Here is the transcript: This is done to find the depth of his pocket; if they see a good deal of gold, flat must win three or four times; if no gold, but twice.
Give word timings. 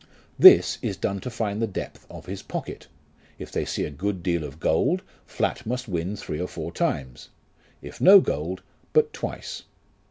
This 0.39 0.79
is 0.81 0.97
done 0.97 1.19
to 1.19 1.29
find 1.29 1.61
the 1.61 1.67
depth 1.67 2.07
of 2.09 2.25
his 2.25 2.41
pocket; 2.41 2.87
if 3.37 3.51
they 3.51 3.65
see 3.65 3.85
a 3.85 3.91
good 3.91 4.23
deal 4.23 4.43
of 4.43 4.59
gold, 4.59 5.03
flat 5.27 5.63
must 5.63 5.87
win 5.87 6.15
three 6.15 6.41
or 6.41 6.47
four 6.47 6.71
times; 6.71 7.29
if 7.83 8.01
no 8.01 8.19
gold, 8.19 8.63
but 8.93 9.13
twice. 9.13 9.61